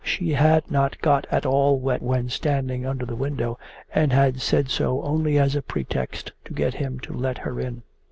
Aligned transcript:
She 0.03 0.31
had 0.33 0.71
not 0.71 0.97
got 0.99 1.27
at 1.29 1.45
all 1.45 1.77
wet 1.77 2.01
when 2.01 2.27
standing 2.29 2.87
under 2.87 3.05
the 3.05 3.15
window, 3.15 3.59
and 3.93 4.11
had 4.11 4.41
said 4.41 4.71
so 4.71 5.03
only 5.03 5.37
as 5.37 5.55
a 5.55 5.61
pretext 5.61 6.31
to 6.45 6.53
get 6.55 6.73
him 6.73 6.99
to 7.01 7.13
let 7.13 7.37
her 7.37 7.59
in. 7.59 7.83